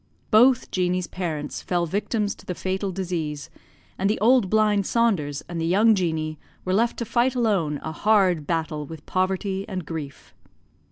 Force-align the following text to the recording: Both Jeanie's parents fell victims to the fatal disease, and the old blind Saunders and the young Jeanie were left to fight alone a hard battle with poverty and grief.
Both 0.31 0.71
Jeanie's 0.71 1.05
parents 1.05 1.61
fell 1.61 1.85
victims 1.85 2.33
to 2.33 2.45
the 2.47 2.55
fatal 2.55 2.91
disease, 2.91 3.51
and 3.99 4.09
the 4.09 4.19
old 4.19 4.49
blind 4.49 4.87
Saunders 4.87 5.43
and 5.47 5.61
the 5.61 5.65
young 5.67 5.93
Jeanie 5.93 6.39
were 6.65 6.73
left 6.73 6.97
to 6.97 7.05
fight 7.05 7.35
alone 7.35 7.79
a 7.83 7.91
hard 7.91 8.47
battle 8.47 8.83
with 8.87 9.05
poverty 9.05 9.63
and 9.69 9.85
grief. 9.85 10.33